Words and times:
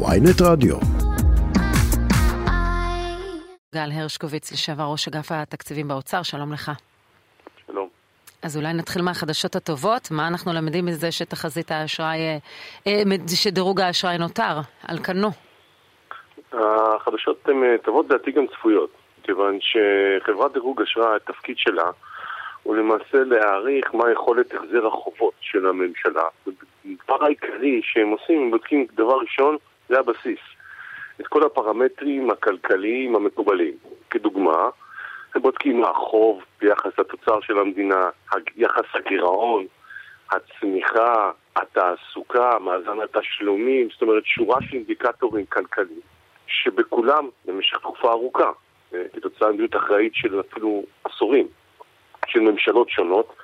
ויינט 0.00 0.42
רדיו. 0.42 0.76
גל 3.74 3.90
הרשקוביץ, 3.92 4.52
לשעבר 4.52 4.84
ראש 4.92 5.08
אגף 5.08 5.32
התקציבים 5.32 5.88
באוצר, 5.88 6.22
שלום 6.22 6.52
לך. 6.52 6.70
שלום. 7.66 7.88
אז 8.42 8.56
אולי 8.56 8.72
נתחיל 8.72 9.02
מהחדשות 9.02 9.56
הטובות, 9.56 10.08
מה 10.10 10.28
אנחנו 10.28 10.52
למדים 10.52 10.86
מזה 10.86 11.12
שתחזית 11.12 11.70
האשראי, 11.70 12.18
אה, 12.18 12.38
אה, 12.86 13.02
שדירוג 13.36 13.80
האשראי 13.80 14.18
נותר 14.18 14.60
על 14.88 14.98
כנו? 14.98 15.28
החדשות 16.52 17.48
הן 17.48 17.64
אה, 17.64 17.78
טובות, 17.84 18.06
לדעתי 18.06 18.32
גם 18.32 18.46
צפויות, 18.46 18.90
כיוון 19.22 19.58
שחברת 19.60 20.52
דירוג 20.52 20.82
אשראי, 20.82 21.16
התפקיד 21.16 21.58
שלה 21.58 21.90
הוא 22.62 22.76
למעשה 22.76 23.18
להעריך 23.26 23.94
מה 23.94 24.10
יכולת 24.12 24.54
החזר 24.54 24.86
החובות 24.86 25.34
של 25.40 25.66
הממשלה. 25.66 26.28
הדבר 26.84 27.24
העיקרי 27.24 27.80
שהם 27.84 28.08
עושים, 28.08 28.42
הם 28.42 28.50
בודקים 28.50 28.86
דבר 28.94 29.18
ראשון, 29.18 29.56
זה 29.88 29.98
הבסיס. 29.98 30.40
את 31.20 31.26
כל 31.26 31.42
הפרמטרים 31.42 32.30
הכלכליים 32.30 33.16
המקובלים. 33.16 33.74
כדוגמה, 34.10 34.68
הם 35.34 35.42
בודקים 35.42 35.84
החוב 35.84 36.42
ביחס 36.60 36.98
לתוצר 36.98 37.40
של 37.40 37.58
המדינה, 37.58 38.08
יחס 38.56 38.84
הגירעון, 38.94 39.66
הצמיחה, 40.30 41.30
התעסוקה, 41.56 42.58
מאזן 42.58 43.00
התשלומים, 43.00 43.88
זאת 43.92 44.02
אומרת 44.02 44.22
שורה 44.26 44.62
של 44.62 44.76
אינדיקטורים 44.76 45.46
כלכליים, 45.46 46.00
שבכולם 46.46 47.28
במשך 47.44 47.76
תקופה 47.76 48.10
ארוכה, 48.10 48.50
אה, 48.94 49.02
כתוצאה 49.12 49.48
מדיניות 49.48 49.76
אחראית 49.76 50.14
של 50.14 50.40
אפילו 50.40 50.82
עשורים, 51.04 51.46
של 52.26 52.40
ממשלות 52.40 52.90
שונות, 52.90 53.36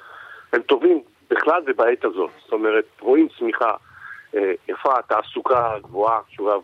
הם 0.52 0.62
טובים 0.62 1.02
בכלל 1.30 1.62
ובעת 1.66 2.04
הזאת. 2.04 2.30
זאת 2.44 2.52
אומרת, 2.52 2.84
רואים 3.00 3.28
צמיחה 3.38 3.74
יפה, 4.68 5.02
תעסוקה 5.02 5.74
גבוהה, 5.82 6.20
שיעורי 6.28 6.54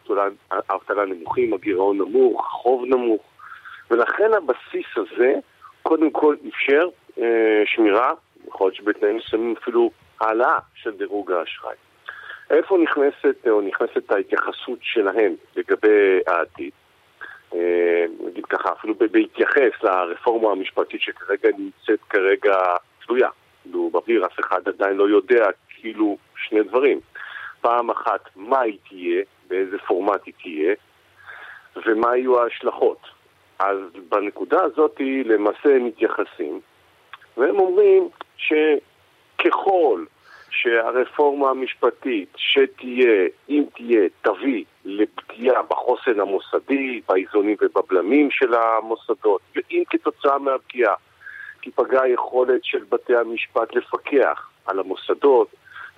האבטלה 0.51 1.05
נמוכים, 1.05 1.55
הגירעון 1.55 1.99
נמוך, 1.99 2.47
החוב 2.47 2.85
נמוך, 2.85 3.23
ולכן 3.91 4.31
הבסיס 4.35 4.87
הזה 4.97 5.35
קודם 5.83 6.11
כל 6.11 6.37
אפשר 6.49 6.89
אה, 7.19 7.63
שמירה, 7.67 8.13
יכול 8.49 8.67
להיות 8.67 8.75
שבתנאים 8.75 9.17
מסוימים 9.17 9.55
אפילו 9.63 9.91
העלאה 10.21 10.59
של 10.75 10.91
דירוג 10.91 11.33
האשראי. 11.33 11.77
איפה 12.51 12.79
נכנסת 12.79 13.37
או 13.51 13.61
נכנסת 13.61 14.11
ההתייחסות 14.11 14.79
שלהם 14.83 15.35
לגבי 15.57 16.19
העתיד? 16.27 16.71
אה, 17.55 18.05
נגיד 18.27 18.47
ככה, 18.47 18.73
אפילו 18.73 18.95
בהתייחס 18.95 19.83
לרפורמה 19.83 20.51
המשפטית 20.51 21.01
שכרגע 21.01 21.49
נמצאת 21.59 22.01
כרגע 22.11 22.55
תלויה. 23.07 23.29
כאילו 23.63 23.91
באוויר 23.93 24.27
אף 24.27 24.41
אחד 24.41 24.69
עדיין 24.69 24.97
לא 24.97 25.09
יודע 25.09 25.47
כאילו 25.69 26.17
שני 26.37 26.63
דברים. 26.63 27.01
פעם 27.61 27.91
אחת 27.91 28.29
מה 28.37 28.61
היא 28.61 28.79
תהיה, 28.89 29.23
באיזה 29.49 29.79
פורמט 29.79 30.21
היא 30.27 30.35
תהיה, 30.43 30.75
ומה 31.87 32.17
יהיו 32.17 32.43
ההשלכות. 32.43 33.01
אז 33.59 33.79
בנקודה 34.09 34.63
הזאת 34.63 35.01
למעשה 35.25 35.77
הם 35.77 35.85
מתייחסים, 35.85 36.61
והם 37.37 37.59
אומרים 37.59 38.09
שככל 38.37 40.05
שהרפורמה 40.51 41.51
המשפטית 41.51 42.29
שתהיה, 42.37 43.27
אם 43.49 43.65
תהיה, 43.75 44.09
תביא 44.23 44.65
לפגיעה 44.85 45.63
בחוסן 45.63 46.21
המוסדי, 46.21 47.01
באיזונים 47.09 47.57
ובבלמים 47.61 48.31
של 48.31 48.55
המוסדות, 48.55 49.41
ואם 49.55 49.83
כתוצאה 49.91 50.39
מהפגיעה 50.39 50.95
תיפגע 51.61 52.03
היכולת 52.03 52.65
של 52.65 52.85
בתי 52.89 53.17
המשפט 53.17 53.75
לפקח 53.75 54.51
על 54.67 54.79
המוסדות, 54.79 55.49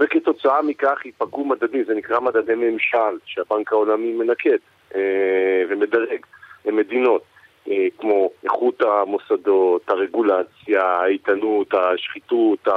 וכתוצאה 0.00 0.62
מכך 0.62 1.00
ייפגעו 1.04 1.44
מדדים, 1.44 1.84
זה 1.84 1.94
נקרא 1.94 2.20
מדדי 2.20 2.54
ממשל, 2.54 3.18
שהבנק 3.24 3.72
העולמי 3.72 4.12
מנקד 4.12 4.58
אה, 4.94 5.62
ומדרג 5.68 6.26
למדינות, 6.64 7.22
אה, 7.68 7.86
כמו 7.98 8.30
איכות 8.44 8.82
המוסדות, 8.82 9.90
הרגולציה, 9.90 10.82
האיתנות, 10.82 11.74
השחיתות. 11.74 12.68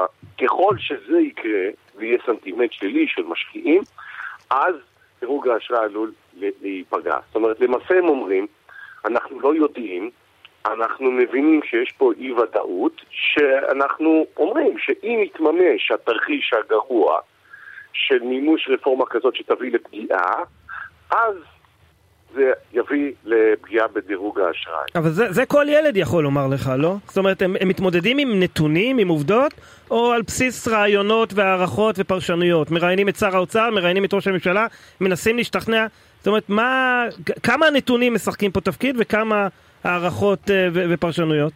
ככל 0.41 0.75
שזה 0.77 1.19
יקרה 1.19 1.69
ויהיה 1.95 2.17
סנטימנט 2.25 2.71
שלילי 2.71 3.07
של 3.07 3.23
משקיעים, 3.23 3.81
אז 4.49 4.75
דירוג 5.19 5.47
האשראי 5.47 5.85
עלול 5.85 6.11
להיפגע. 6.61 7.17
זאת 7.27 7.35
אומרת, 7.35 7.59
למעשה 7.59 7.97
הם 7.97 8.09
אומרים, 8.09 8.47
אנחנו 9.05 9.39
לא 9.39 9.55
יודעים 9.55 10.09
אנחנו 10.65 11.11
מבינים 11.11 11.61
שיש 11.63 11.91
פה 11.97 12.11
אי 12.17 12.31
ודאות, 12.31 13.01
שאנחנו 13.09 14.25
אומרים 14.37 14.77
שאם 14.77 15.19
יתממש 15.25 15.91
התרחיש 15.93 16.53
הגרוע 16.53 17.19
של 17.93 18.19
מימוש 18.19 18.69
רפורמה 18.73 19.05
כזאת 19.05 19.35
שתביא 19.35 19.71
לפגיעה, 19.71 20.43
אז 21.11 21.35
זה 22.33 22.51
יביא 22.73 23.11
לפגיעה 23.25 23.87
בדירוג 23.87 24.39
האשראי. 24.39 24.85
אבל 24.95 25.09
זה, 25.09 25.31
זה 25.31 25.45
כל 25.45 25.65
ילד 25.69 25.97
יכול 25.97 26.23
לומר 26.23 26.47
לך, 26.47 26.71
לא? 26.77 26.95
זאת 27.07 27.17
אומרת, 27.17 27.41
הם, 27.41 27.55
הם 27.59 27.67
מתמודדים 27.67 28.17
עם 28.17 28.39
נתונים, 28.39 28.97
עם 28.97 29.07
עובדות, 29.07 29.53
או 29.91 30.11
על 30.11 30.21
בסיס 30.21 30.67
רעיונות 30.67 31.33
והערכות 31.33 31.95
ופרשנויות? 31.99 32.71
מראיינים 32.71 33.09
את 33.09 33.15
שר 33.15 33.35
האוצר, 33.35 33.69
מראיינים 33.69 34.05
את 34.05 34.13
ראש 34.13 34.27
הממשלה, 34.27 34.67
מנסים 35.01 35.37
להשתכנע. 35.37 35.85
זאת 36.17 36.27
אומרת, 36.27 36.49
מה, 36.49 37.03
כמה 37.43 37.65
הנתונים 37.65 38.13
משחקים 38.13 38.51
פה 38.51 38.61
תפקיד 38.61 38.95
וכמה 38.99 39.47
הערכות 39.83 40.39
אה, 40.49 40.67
ופרשנויות? 40.89 41.53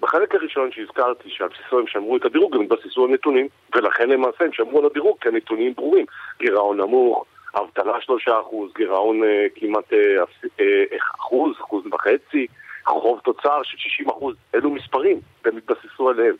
בחלק 0.00 0.34
הראשון 0.34 0.70
שהזכרתי 0.72 1.28
שעל 1.30 1.48
בסיסו 1.48 1.78
הם 1.78 1.86
שמרו 1.86 2.16
את 2.16 2.24
הדירוג, 2.24 2.56
הם 2.56 2.62
התבססו 2.62 3.04
על 3.04 3.10
נתונים, 3.10 3.48
ולכן 3.74 4.08
למעשה 4.08 4.44
הם 4.44 4.52
שמרו 4.52 4.78
על 4.78 4.86
הדירוג 4.86 5.16
כי 5.20 5.28
הנתונים 5.28 5.74
ברורים. 5.74 6.06
גירעון 6.38 6.80
נמוך, 6.80 7.24
אבטלה 7.54 8.00
שלושה 8.00 8.40
אחוז, 8.40 8.72
גירעון 8.76 9.24
אה, 9.24 9.46
כמעט 9.54 9.92
אה, 9.92 9.98
אה, 10.60 10.84
אחוז, 11.18 11.56
אחוז 11.60 11.84
וחצי, 11.92 12.46
חוב 12.84 13.20
תוצר 13.24 13.62
של 13.62 13.76
60 13.78 14.08
אחוז, 14.08 14.36
אלו 14.54 14.70
מספרים, 14.70 15.20
והם 15.44 15.56
התבססו 15.56 16.08
עליהם. 16.08 16.34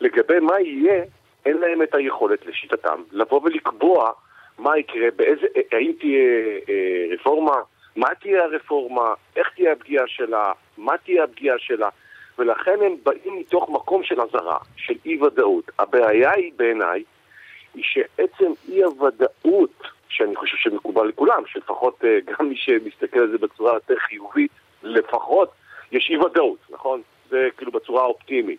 לגבי 0.00 0.40
מה 0.40 0.60
יהיה, 0.60 1.04
אין 1.46 1.56
להם 1.56 1.82
את 1.82 1.94
היכולת 1.94 2.46
לשיטתם 2.46 3.02
לבוא 3.12 3.40
ולקבוע 3.44 4.10
מה 4.58 4.78
יקרה, 4.78 5.06
באיזה, 5.16 5.46
האם 5.72 5.92
תהיה 6.00 6.58
אה, 6.68 7.14
רפורמה, 7.14 7.56
מה 7.96 8.14
תהיה 8.20 8.44
הרפורמה, 8.44 9.14
איך 9.36 9.50
תהיה 9.54 9.72
הפגיעה 9.72 10.04
שלה, 10.06 10.52
מה 10.78 10.98
תהיה 10.98 11.24
הפגיעה 11.24 11.58
שלה, 11.58 11.88
ולכן 12.38 12.78
הם 12.82 12.96
באים 13.02 13.38
מתוך 13.38 13.70
מקום 13.70 14.02
של 14.02 14.20
אזהרה, 14.20 14.58
של 14.76 14.94
אי 15.06 15.22
ודאות. 15.22 15.70
הבעיה 15.78 16.32
היא 16.32 16.52
בעיניי, 16.56 17.04
היא 17.74 17.84
שעצם 17.86 18.52
אי 18.68 18.82
הוודאות, 18.82 19.82
שאני 20.08 20.36
חושב 20.36 20.56
שמקובל 20.56 21.06
לכולם, 21.06 21.42
שלפחות 21.46 22.04
אה, 22.04 22.18
גם 22.24 22.48
מי 22.48 22.56
שמסתכל 22.56 23.18
על 23.18 23.30
זה 23.30 23.38
בצורה 23.38 23.74
יותר 23.74 23.94
חיובית, 23.98 24.50
לפחות 24.82 25.50
יש 25.92 26.10
אי 26.10 26.16
ודאות, 26.16 26.58
נכון? 26.70 27.02
זה 27.30 27.48
כאילו 27.56 27.72
בצורה 27.72 28.04
אופטימית. 28.04 28.58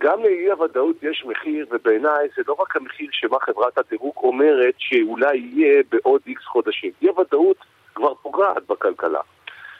גם 0.00 0.22
לאי 0.22 0.50
הוודאות 0.50 0.96
יש 1.02 1.24
מחיר, 1.26 1.66
ובעיניי 1.70 2.28
זה 2.36 2.42
לא 2.48 2.56
רק 2.60 2.76
המחיר 2.76 3.08
שמה 3.12 3.36
חברת 3.40 3.78
הדירוג 3.78 4.14
אומרת 4.16 4.74
שאולי 4.78 5.36
יהיה 5.36 5.82
בעוד 5.90 6.20
איקס 6.26 6.44
חודשים. 6.44 6.90
אי 7.02 7.08
הוודאות 7.08 7.56
כבר 8.00 8.14
פוגעת 8.14 8.66
בכלכלה. 8.66 9.20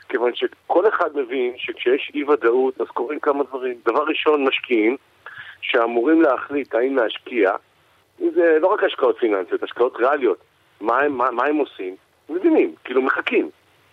כיוון 0.09 0.33
שכל 0.35 0.89
אחד 0.89 1.17
מבין 1.17 1.53
שכשיש 1.57 2.11
אי 2.15 2.25
ודאות 2.25 2.81
אז 2.81 2.87
קורים 2.87 3.21
כמה 3.21 3.45
דברים. 3.45 3.75
דבר 3.87 4.05
ראשון, 4.05 4.45
משקיעים 4.45 4.97
שאמורים 5.61 6.23
להחליט 6.23 6.75
האם 6.75 6.97
להשקיע, 6.97 7.51
זה 8.19 8.59
לא 8.61 8.67
רק 8.67 8.85
השקעות 8.85 9.19
פיננסיות, 9.19 9.63
השקעות 9.63 9.97
ריאליות. 9.97 10.39
מה 10.81 11.09
מה, 11.09 11.31
מה 11.31 11.47
הם 11.47 11.57
עושים? 11.57 11.97
מבינים, 12.29 12.75
כאילו 12.85 13.03
מחכים. 13.03 13.51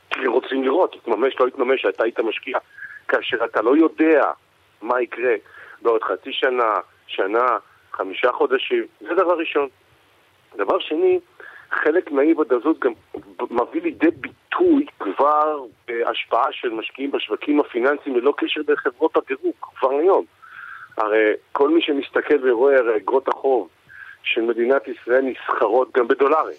כי 0.09 0.27
רוצים 0.27 0.63
לראות, 0.63 0.95
יתממש, 0.95 1.39
לא 1.39 1.47
יתממש, 1.47 1.85
אתה 1.85 2.03
היית 2.03 2.19
משקיע. 2.19 2.57
כאשר 3.07 3.45
אתה 3.45 3.61
לא 3.61 3.77
יודע 3.77 4.31
מה 4.81 5.01
יקרה 5.01 5.33
בעוד 5.81 6.03
חצי 6.03 6.33
שנה, 6.33 6.79
שנה, 7.07 7.57
חמישה 7.91 8.31
חודשים, 8.31 8.85
זה 9.01 9.13
דבר 9.13 9.37
ראשון. 9.37 9.67
דבר 10.55 10.79
שני, 10.79 11.19
חלק 11.71 12.11
מהאי 12.11 12.33
ודאות 12.33 12.79
גם 12.79 12.91
מביא 13.51 13.81
לידי 13.81 14.11
ביטוי 14.11 14.85
כבר 14.99 15.65
בהשפעה 15.87 16.47
של 16.51 16.69
משקיעים 16.69 17.11
בשווקים 17.11 17.59
הפיננסיים 17.59 18.15
ללא 18.15 18.33
קשר 18.37 18.61
לחברות 18.67 19.17
הדירוג, 19.17 19.53
כבר 19.61 19.89
היום. 19.89 20.25
הרי 20.97 21.33
כל 21.51 21.69
מי 21.69 21.81
שמסתכל 21.81 22.49
ורואה, 22.49 22.77
הרי 22.77 22.97
אגרות 22.97 23.27
החוב 23.27 23.69
של 24.23 24.41
מדינת 24.41 24.87
ישראל 24.87 25.21
נסחרות 25.21 25.97
גם 25.97 26.07
בדולרים. 26.07 26.57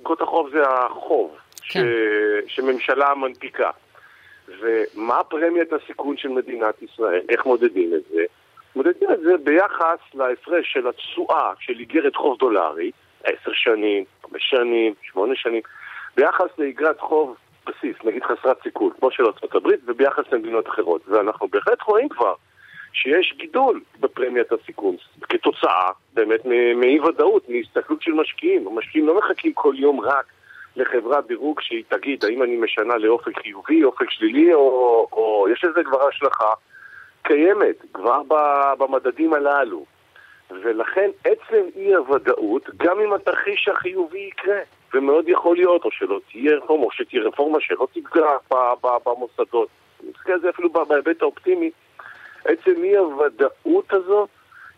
אגרות 0.00 0.20
החוב 0.20 0.50
זה 0.50 0.62
החוב 0.68 1.36
כן. 1.68 1.80
ש... 2.46 2.56
שממשלה 2.56 3.14
מנפיקה. 3.14 3.70
ומה 4.60 5.24
פרמיית 5.24 5.72
הסיכון 5.72 6.16
של 6.16 6.28
מדינת 6.28 6.82
ישראל? 6.82 7.20
איך 7.28 7.46
מודדים 7.46 7.94
את 7.94 8.02
זה? 8.10 8.24
מודדים 8.76 9.10
את 9.12 9.20
זה 9.20 9.36
ביחס 9.44 9.98
להפרש 10.14 10.72
של 10.72 10.88
התשואה 10.88 11.52
של 11.60 11.78
איגרת 11.78 12.16
חוב 12.16 12.38
דולרית 12.38 12.94
עשר 13.24 13.52
שנים, 13.52 14.04
חמש 14.22 14.50
שנים, 14.50 14.94
שמונה 15.02 15.34
שנים, 15.36 15.62
ביחס 16.16 16.58
לאגרת 16.58 17.00
חוב 17.00 17.36
בסיס, 17.66 17.96
נגיד 18.04 18.22
חסרת 18.22 18.62
סיכון, 18.62 18.90
כמו 19.00 19.10
של 19.10 19.24
ארה"ב, 19.24 19.68
וביחס 19.86 20.24
למדינות 20.32 20.68
אחרות. 20.68 21.08
ואנחנו 21.08 21.48
בהחלט 21.48 21.82
רואים 21.82 22.08
כבר 22.08 22.34
שיש 22.92 23.34
גידול 23.36 23.80
בפרמיית 24.00 24.52
הסיכון, 24.52 24.96
כתוצאה 25.22 25.90
באמת 26.14 26.40
מאי 26.76 27.00
ודאות, 27.00 27.48
מהסתכלות 27.48 28.02
של 28.02 28.12
משקיעים. 28.12 28.66
המשקיעים 28.66 29.06
לא 29.06 29.18
מחכים 29.18 29.52
כל 29.52 29.74
יום 29.78 30.00
רק 30.00 30.24
לחברת 30.76 31.26
דירוג 31.26 31.60
שהיא 31.60 31.84
תגיד 31.88 32.24
האם 32.24 32.42
אני 32.42 32.56
משנה 32.56 32.96
לאופק 32.96 33.42
חיובי, 33.42 33.84
אופק 33.84 34.10
שלילי, 34.10 34.54
או, 34.54 35.08
או 35.12 35.46
יש 35.52 35.64
לזה 35.64 35.84
כבר 35.84 36.08
השלכה 36.08 36.52
קיימת, 37.22 37.76
כבר 37.92 38.22
במדדים 38.78 39.34
הללו. 39.34 39.84
ולכן 40.62 41.10
עצם 41.24 41.64
אי 41.76 41.94
הוודאות, 41.94 42.70
גם 42.76 43.00
אם 43.00 43.12
התרחיש 43.12 43.68
החיובי 43.68 44.18
יקרה, 44.18 44.58
ומאוד 44.94 45.28
יכול 45.28 45.56
להיות, 45.56 45.84
או 45.84 45.90
שלא 45.90 46.20
תהיה 46.32 46.56
רפורמה, 46.56 46.84
או 46.84 46.90
שתהיה 46.90 47.22
רפורמה 47.22 47.60
שלא 47.60 47.86
תפגע 47.92 48.26
במוסדות, 49.06 49.68
נסתכל 50.02 50.32
על 50.32 50.40
זה 50.40 50.50
אפילו 50.50 50.70
בהיבט 50.72 51.22
האופטימי, 51.22 51.70
עצם 52.44 52.84
אי 52.84 52.96
הוודאות 52.96 53.92
הזאת 53.92 54.28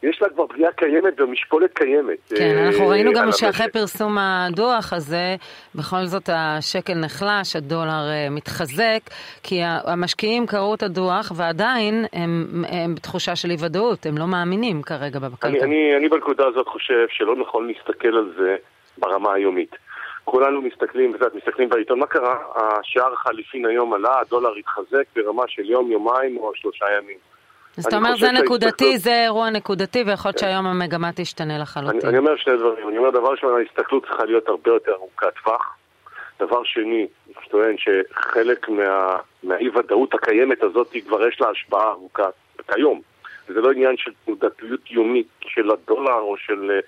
יש 0.03 0.23
לה 0.23 0.29
כבר 0.29 0.47
פגיעה 0.47 0.73
קיימת 0.73 1.21
ומשקולת 1.21 1.79
קיימת. 1.79 2.19
כן, 2.29 2.57
אה, 2.57 2.67
אנחנו 2.67 2.89
ראינו 2.89 3.13
גם 3.13 3.29
שאחרי 3.33 3.71
פרסום 3.73 4.19
הדוח 4.19 4.93
הזה, 4.93 5.37
בכל 5.75 6.05
זאת 6.05 6.29
השקל 6.33 6.95
נחלש, 6.95 7.57
הדולר 7.57 8.11
אה, 8.11 8.31
מתחזק, 8.31 9.01
כי 9.43 9.61
המשקיעים 9.65 10.47
קראו 10.47 10.75
את 10.75 10.83
הדוח 10.83 11.33
ועדיין 11.37 12.05
הם, 12.13 12.65
הם 12.69 12.95
בתחושה 12.95 13.37
של 13.37 13.51
אי 13.51 13.57
ודאות, 13.65 14.07
הם 14.07 14.19
לא 14.19 14.27
מאמינים 14.27 14.83
כרגע 14.83 15.19
בכלכלה. 15.19 15.51
אני, 15.51 15.63
אני, 15.63 15.97
אני 15.97 16.09
בנקודה 16.09 16.47
הזאת 16.47 16.69
חושב 16.69 17.07
שלא 17.09 17.37
נכון 17.37 17.67
להסתכל 17.67 18.17
על 18.17 18.33
זה 18.39 18.57
ברמה 18.99 19.33
היומית. 19.35 19.77
כולנו 20.25 20.63
מסתכלים, 20.63 21.13
ואת 21.21 21.35
מסתכלים 21.35 21.69
בעיתון, 21.69 21.99
מה 21.99 22.07
קרה? 22.07 22.37
השער 22.55 23.13
החליפין 23.13 23.67
היום 23.67 23.93
עלה, 23.95 24.21
הדולר 24.21 24.55
התחזק 24.55 25.05
ברמה 25.17 25.43
של 25.49 25.71
יום, 25.71 25.91
יומיים 25.91 26.37
או 26.37 26.53
שלושה 26.55 26.87
ימים. 26.99 27.32
אז 27.79 27.87
אתה 27.87 27.97
אומר 27.97 28.17
זה 28.17 28.33
נקודתי, 28.33 28.99
זה 28.99 29.23
אירוע 29.25 29.51
נקודתי, 29.51 30.03
ויכול 30.07 30.29
להיות 30.29 30.39
שהיום 30.39 30.67
המגמה 30.67 31.11
תשתנה 31.15 31.59
לחלוטין. 31.59 32.01
אני, 32.01 32.09
אני 32.09 32.19
אומר 32.19 32.37
שני 32.37 32.57
דברים. 32.57 32.89
אני 32.89 32.99
אומר, 32.99 33.11
דבר 33.11 33.31
ראשון, 33.31 33.55
ההסתכלות 33.59 34.07
צריכה 34.07 34.25
להיות 34.25 34.49
הרבה 34.49 34.71
יותר 34.71 34.93
ארוכת 34.93 35.27
טווח. 35.45 35.77
דבר 36.41 36.65
שני, 36.65 37.07
אני 37.27 37.49
טוען 37.51 37.77
שחלק 37.79 38.69
מה, 38.69 39.17
מהאי-ודאות 39.43 40.15
הקיימת 40.15 40.63
הזאת 40.63 40.97
כבר 41.07 41.29
יש 41.29 41.41
לה 41.41 41.49
השפעה 41.49 41.91
ארוכה 41.91 42.29
כיום. 42.73 43.01
זה 43.49 43.61
לא 43.61 43.73
עניין 43.73 43.97
של 43.97 44.11
תנודתיות 44.25 44.91
יומית 44.91 45.29
של 45.41 45.71
הדולר 45.71 46.19
או 46.19 46.37
של 46.37 46.81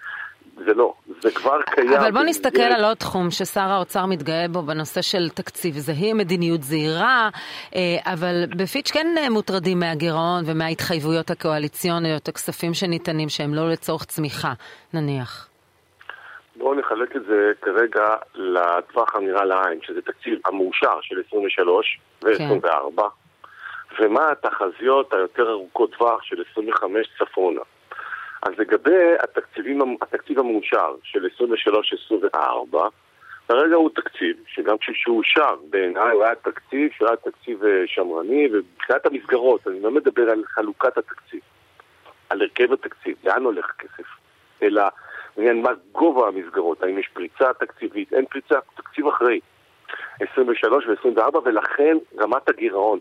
זה 0.57 0.75
לא, 0.75 0.95
זה 1.21 1.31
כבר 1.31 1.63
קיים. 1.63 1.93
אבל 1.93 2.11
בוא 2.11 2.23
נסתכל 2.23 2.63
על 2.63 2.85
עוד 2.85 2.97
תחום 2.97 3.31
ששר 3.31 3.61
האוצר 3.61 4.07
מתגאה 4.07 4.47
בו 4.53 4.63
בנושא 4.63 5.03
של 5.03 5.29
תקציב 5.29 5.75
זהיר, 5.75 6.15
מדיניות 6.15 6.63
זהירה, 6.63 7.29
אה, 7.75 8.13
אבל 8.13 8.45
בפיץ' 8.57 8.91
כן 8.91 9.07
מוטרדים 9.31 9.79
מהגירעון 9.79 10.45
ומההתחייבויות 10.47 11.31
הקואליציוניות, 11.31 12.29
הכספים 12.29 12.75
שניתנים 12.75 13.29
שהם 13.29 13.55
לא 13.55 13.71
לצורך 13.71 14.05
צמיחה, 14.05 14.53
נניח. 14.95 15.49
בואו 16.57 16.75
נחלק 16.75 17.17
את 17.17 17.23
זה 17.29 17.53
כרגע 17.63 18.17
לטווח 18.35 19.15
הנראה 19.15 19.45
לעין, 19.45 19.79
שזה 19.83 20.03
תקציב 20.03 20.39
המאושר 20.47 21.01
של 21.03 21.17
23 21.29 22.01
ו-24, 22.25 23.03
כן. 23.03 24.05
ומה 24.05 24.31
התחזיות 24.31 25.13
היותר 25.13 25.51
ארוכות 25.51 25.95
טווח 25.99 26.23
של 26.23 26.43
25 26.53 27.07
צפונה. 27.19 27.61
אז 28.45 28.53
לגבי 28.59 29.15
התקציבים, 29.23 29.97
התקציב 30.03 30.39
המאושר 30.39 30.95
של 31.03 31.27
23-24, 32.33 32.77
כרגע 33.49 33.75
הוא 33.75 33.91
תקציב 33.95 34.37
שגם 34.47 34.79
כשהוא 34.79 35.19
אושר 35.19 35.57
בעיניי 35.71 36.13
הוא 36.13 36.25
היה 36.25 36.35
תקציב 36.35 36.91
שהיה 36.99 37.17
תקציב 37.17 37.65
אה, 37.65 37.83
שמרני 37.87 38.49
ומבחינת 38.53 39.07
המסגרות, 39.07 39.69
אני 39.69 39.81
לא 39.81 39.91
מדבר 39.91 40.31
על 40.31 40.43
חלוקת 40.47 40.99
התקציב, 40.99 41.41
על 42.31 42.43
הרכב 42.43 42.73
התקציב, 42.73 43.17
לאן 43.25 43.45
הולך 43.45 43.71
הכסף, 43.71 44.09
אלא 44.63 44.83
עניין 45.37 45.63
מה 45.63 45.71
גובה 45.93 46.29
המסגרות, 46.29 46.83
האם 46.83 46.99
יש 46.99 47.09
פריצה 47.13 47.53
תקציבית, 47.53 48.13
אין 48.13 48.25
פריצה, 48.27 48.59
תקציב 48.77 49.07
אחראי. 49.07 49.41
23 50.21 50.85
ו-24 50.87 51.39
ולכן 51.45 51.97
רמת 52.19 52.49
הגירעון 52.49 52.99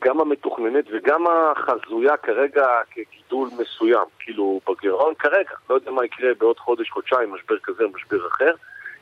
גם 0.00 0.20
המתוכננת 0.20 0.84
וגם 0.92 1.24
החזויה 1.26 2.16
כרגע 2.16 2.66
כגידול 2.90 3.48
מסוים, 3.58 4.04
כאילו 4.18 4.60
בגירעון 4.68 5.14
כרגע, 5.14 5.50
לא 5.70 5.74
יודע 5.74 5.90
מה 5.90 6.04
יקרה 6.04 6.34
בעוד 6.38 6.58
חודש, 6.58 6.90
חודשיים, 6.90 7.32
משבר 7.32 7.58
כזה 7.62 7.84
משבר 7.94 8.26
אחר, 8.26 8.52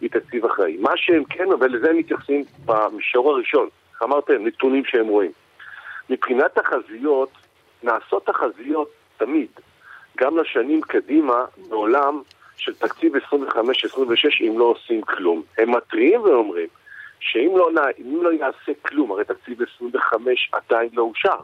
היא 0.01 0.11
תקציב 0.11 0.45
אחראי. 0.45 0.77
מה 0.77 0.91
שהם 0.97 1.25
כן, 1.25 1.53
אבל 1.59 1.71
לזה 1.71 1.91
הם 1.91 1.99
מתייחסים 1.99 2.45
במישור 2.65 3.31
הראשון, 3.31 3.69
אמרתם, 4.03 4.47
נתונים 4.47 4.85
שהם 4.85 5.07
רואים. 5.07 5.33
מבחינת 6.11 6.59
תחזיות, 6.59 7.31
נעשות 7.83 8.27
תחזיות 8.27 8.91
תמיד, 9.17 9.49
גם 10.19 10.39
לשנים 10.39 10.81
קדימה, 10.81 11.45
בעולם 11.69 12.23
של 12.57 12.75
תקציב 12.75 13.13
25-26, 13.17 13.21
אם 14.41 14.59
לא 14.59 14.65
עושים 14.65 15.03
כלום. 15.03 15.43
הם 15.59 15.75
מתריעים 15.77 16.21
ואומרים, 16.21 16.67
שאם 17.21 17.53
לא, 17.57 17.71
לא 18.23 18.33
יעשה 18.33 18.73
כלום, 18.83 19.13
הרי 19.13 19.25
תקציב 19.25 19.59
25 19.77 20.51
עדיין 20.53 20.89
לא 20.93 21.03
אושר, 21.03 21.37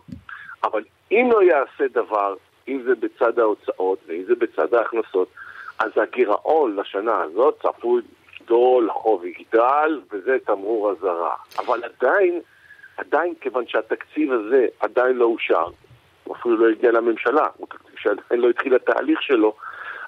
אבל 0.65 0.85
אם 1.11 1.29
לא 1.33 1.43
יעשה 1.43 1.85
דבר, 1.93 2.35
אם 2.69 2.83
זה 2.85 2.95
בצד 2.95 3.39
ההוצאות 3.39 3.99
ואם 4.07 4.23
זה 4.27 4.35
בצד 4.35 4.75
ההכנסות, 4.75 5.29
אז 5.79 5.91
הגירעון 5.97 6.77
לשנה 6.77 7.21
הזאת 7.23 7.63
צפוי 7.63 8.03
לגדול, 8.41 8.91
החוב 8.91 9.25
יגדל, 9.25 10.01
וזה 10.13 10.37
תמרור 10.47 10.91
אזהרה. 10.91 11.35
אבל 11.59 11.81
עדיין, 11.85 12.41
עדיין, 12.97 13.35
כיוון 13.41 13.65
שהתקציב 13.69 14.33
הזה 14.33 14.67
עדיין 14.81 15.17
לא 15.17 15.25
אושר, 15.25 15.67
הוא 16.25 16.37
אפילו 16.37 16.57
לא 16.57 16.69
הגיע 16.69 16.93
לממשלה, 16.93 17.47
הוא 17.57 17.67
תקציב 17.67 17.99
שעדיין 17.99 18.41
לא 18.41 18.51
התחיל 18.51 18.75
התהליך 18.75 19.23
שלו, 19.23 19.57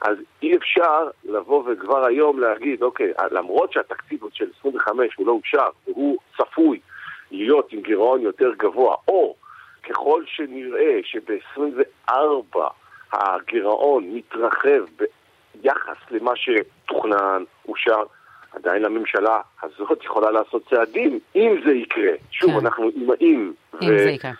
אז 0.02 0.16
אי 0.42 0.56
אפשר 0.56 1.08
לבוא 1.24 1.62
וכבר 1.66 2.06
היום 2.06 2.40
להגיד, 2.40 2.82
אוקיי, 2.82 3.12
למרות 3.30 3.72
שהתקציב 3.72 4.20
של 4.32 4.50
25 4.60 5.14
הוא 5.16 5.26
לא 5.26 5.32
אושר, 5.32 5.68
והוא 5.86 6.18
צפוי 6.36 6.80
להיות 7.30 7.72
עם 7.72 7.80
גירעון 7.80 8.20
יותר 8.20 8.52
גבוה, 8.58 8.96
או 9.08 9.34
ככל 9.82 10.22
שנראה 10.26 11.00
שב-24 11.04 12.58
הגירעון 13.12 14.04
מתרחב 14.14 14.84
ביחס 15.54 15.96
למה 16.10 16.32
שתוכנן, 16.36 17.44
אושר, 17.68 18.02
עדיין 18.52 18.84
הממשלה 18.84 19.40
הזאת 19.62 20.04
יכולה 20.04 20.30
לעשות 20.30 20.62
צעדים, 20.70 21.18
אם 21.36 21.54
זה 21.64 21.72
יקרה. 21.72 22.12
שוב, 22.30 22.50
כן. 22.50 22.56
אנחנו 22.56 22.90
עם 22.96 23.10
האם. 23.10 23.52
אם 23.82 23.88
ו... 23.94 23.98
זה 23.98 24.10
יקרה. 24.10 24.30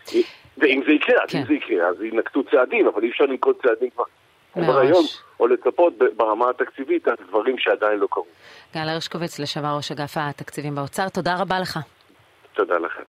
ואם 0.58 0.82
זה 0.86 0.92
יקרה, 0.92 1.22
אז 1.24 1.30
כן. 1.30 1.38
אם 1.38 1.44
זה 1.46 1.54
יקרה, 1.54 1.88
אז 1.88 2.02
ינקטו 2.02 2.44
צעדים, 2.44 2.86
אבל 2.86 3.02
אי 3.02 3.10
אפשר 3.10 3.24
לנקוט 3.24 3.66
צעדים 3.66 3.90
כבר 3.90 4.04
כבר 4.64 4.78
היום, 4.78 5.04
או 5.40 5.46
לצפות 5.46 5.92
ברמה 6.16 6.50
התקציבית 6.50 7.08
על 7.08 7.14
דברים 7.28 7.58
שעדיין 7.58 7.98
לא 7.98 8.06
קרו. 8.10 8.24
גל 8.74 8.88
הרשקוביץ, 8.88 9.38
לשעבר 9.38 9.76
ראש 9.76 9.92
אגף 9.92 10.12
התקציבים 10.16 10.74
באוצר, 10.74 11.08
תודה 11.08 11.36
רבה 11.38 11.60
לך. 11.60 11.78
תודה 12.54 12.78
לכם. 12.78 13.02